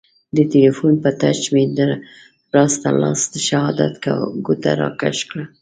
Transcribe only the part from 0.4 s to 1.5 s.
تیلیفون په ټچ